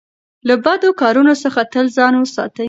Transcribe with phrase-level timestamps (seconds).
[0.47, 2.59] له بدو کارونو څخه تل ځان وساتئ.